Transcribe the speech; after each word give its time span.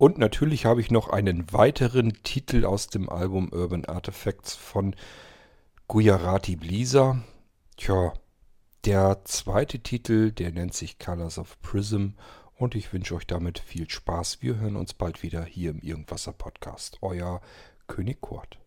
Und 0.00 0.16
natürlich 0.16 0.64
habe 0.64 0.80
ich 0.80 0.90
noch 0.90 1.10
einen 1.10 1.52
weiteren 1.52 2.22
Titel 2.22 2.64
aus 2.64 2.86
dem 2.86 3.10
Album 3.10 3.50
Urban 3.52 3.84
Artifacts 3.84 4.56
von 4.56 4.96
Gujarati 5.88 6.56
Blisa. 6.56 7.22
Tja, 7.76 8.14
der 8.86 9.20
zweite 9.26 9.80
Titel, 9.80 10.32
der 10.32 10.52
nennt 10.52 10.72
sich 10.72 10.98
Colors 10.98 11.36
of 11.36 11.60
Prism 11.60 12.12
und 12.56 12.74
ich 12.74 12.94
wünsche 12.94 13.14
euch 13.14 13.26
damit 13.26 13.58
viel 13.58 13.90
Spaß. 13.90 14.40
Wir 14.40 14.56
hören 14.56 14.76
uns 14.76 14.94
bald 14.94 15.22
wieder 15.22 15.44
hier 15.44 15.70
im 15.70 15.80
Irgendwasser 15.80 16.32
Podcast. 16.32 16.96
Euer 17.02 17.42
König 17.86 18.22
Kurt. 18.22 18.58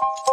you 0.00 0.32